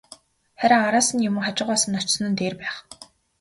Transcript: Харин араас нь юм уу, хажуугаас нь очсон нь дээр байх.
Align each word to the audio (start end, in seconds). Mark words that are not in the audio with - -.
Харин 0.59 0.81
араас 0.87 1.09
нь 1.15 1.25
юм 1.29 1.35
уу, 1.37 1.43
хажуугаас 1.45 1.83
нь 1.89 1.97
очсон 1.99 2.23
нь 2.29 2.37
дээр 2.39 2.53
байх. 2.61 2.75